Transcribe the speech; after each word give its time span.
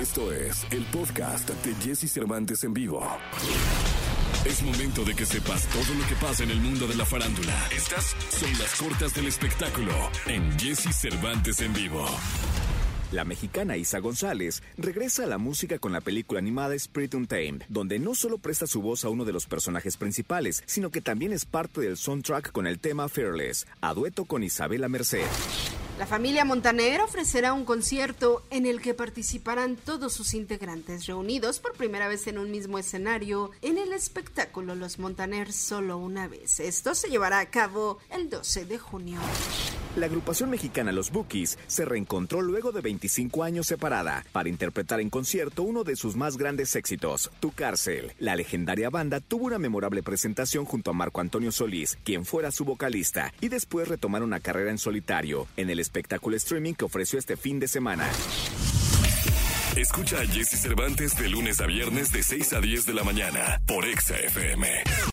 Esto 0.00 0.32
es 0.32 0.66
el 0.70 0.82
podcast 0.86 1.50
de 1.50 1.74
Jesse 1.74 2.10
Cervantes 2.10 2.64
en 2.64 2.72
vivo. 2.72 3.06
Es 4.46 4.62
momento 4.62 5.04
de 5.04 5.14
que 5.14 5.26
sepas 5.26 5.66
todo 5.66 5.94
lo 5.94 6.06
que 6.08 6.14
pasa 6.14 6.42
en 6.42 6.50
el 6.52 6.58
mundo 6.58 6.86
de 6.86 6.94
la 6.94 7.04
farándula. 7.04 7.54
Estas 7.76 8.16
son 8.30 8.50
las 8.58 8.80
cortas 8.80 9.14
del 9.14 9.26
espectáculo 9.26 9.92
en 10.26 10.58
Jesse 10.58 10.96
Cervantes 10.96 11.60
en 11.60 11.74
vivo. 11.74 12.06
La 13.12 13.26
mexicana 13.26 13.76
Isa 13.76 13.98
González 13.98 14.62
regresa 14.78 15.24
a 15.24 15.26
la 15.26 15.36
música 15.36 15.78
con 15.78 15.92
la 15.92 16.00
película 16.00 16.38
animada 16.38 16.74
Spirit 16.76 17.12
Untamed, 17.12 17.64
donde 17.68 17.98
no 17.98 18.14
solo 18.14 18.38
presta 18.38 18.66
su 18.66 18.80
voz 18.80 19.04
a 19.04 19.10
uno 19.10 19.26
de 19.26 19.34
los 19.34 19.44
personajes 19.44 19.98
principales, 19.98 20.62
sino 20.64 20.88
que 20.88 21.02
también 21.02 21.34
es 21.34 21.44
parte 21.44 21.82
del 21.82 21.98
soundtrack 21.98 22.52
con 22.52 22.66
el 22.66 22.78
tema 22.78 23.10
Fearless, 23.10 23.66
a 23.82 23.92
dueto 23.92 24.24
con 24.24 24.42
Isabela 24.44 24.88
Merced. 24.88 25.26
La 26.00 26.06
familia 26.06 26.46
Montaner 26.46 27.02
ofrecerá 27.02 27.52
un 27.52 27.66
concierto 27.66 28.42
en 28.48 28.64
el 28.64 28.80
que 28.80 28.94
participarán 28.94 29.76
todos 29.76 30.14
sus 30.14 30.32
integrantes 30.32 31.04
reunidos 31.04 31.60
por 31.60 31.74
primera 31.74 32.08
vez 32.08 32.26
en 32.26 32.38
un 32.38 32.50
mismo 32.50 32.78
escenario 32.78 33.50
en 33.60 33.76
el 33.76 33.92
espectáculo 33.92 34.74
Los 34.74 34.98
Montaner 34.98 35.52
solo 35.52 35.98
una 35.98 36.26
vez. 36.26 36.58
Esto 36.58 36.94
se 36.94 37.10
llevará 37.10 37.40
a 37.40 37.50
cabo 37.50 37.98
el 38.08 38.30
12 38.30 38.64
de 38.64 38.78
junio. 38.78 39.20
La 39.96 40.06
agrupación 40.06 40.50
mexicana 40.50 40.92
Los 40.92 41.10
Bookies 41.10 41.58
se 41.66 41.84
reencontró 41.84 42.42
luego 42.42 42.70
de 42.70 42.80
25 42.80 43.42
años 43.42 43.66
separada 43.66 44.24
para 44.32 44.48
interpretar 44.48 45.00
en 45.00 45.10
concierto 45.10 45.64
uno 45.64 45.82
de 45.82 45.96
sus 45.96 46.14
más 46.14 46.36
grandes 46.36 46.76
éxitos, 46.76 47.30
Tu 47.40 47.50
Cárcel. 47.50 48.12
La 48.20 48.36
legendaria 48.36 48.88
banda 48.88 49.18
tuvo 49.20 49.46
una 49.46 49.58
memorable 49.58 50.02
presentación 50.04 50.64
junto 50.64 50.92
a 50.92 50.94
Marco 50.94 51.20
Antonio 51.20 51.50
Solís, 51.50 51.98
quien 52.04 52.24
fuera 52.24 52.52
su 52.52 52.64
vocalista, 52.64 53.32
y 53.40 53.48
después 53.48 53.88
retomaron 53.88 54.28
una 54.28 54.38
carrera 54.38 54.70
en 54.70 54.78
solitario 54.78 55.48
en 55.56 55.70
el 55.70 55.80
espectáculo 55.80 56.36
streaming 56.36 56.74
que 56.74 56.84
ofreció 56.84 57.18
este 57.18 57.36
fin 57.36 57.58
de 57.58 57.66
semana. 57.66 58.08
Escucha 59.76 60.20
a 60.20 60.26
Jesse 60.26 60.60
Cervantes 60.60 61.16
de 61.16 61.28
lunes 61.28 61.60
a 61.60 61.66
viernes 61.66 62.12
de 62.12 62.22
6 62.22 62.52
a 62.52 62.60
10 62.60 62.86
de 62.86 62.94
la 62.94 63.02
mañana 63.02 63.60
por 63.66 63.84
Exa 63.86 64.16
FM. 64.16 65.10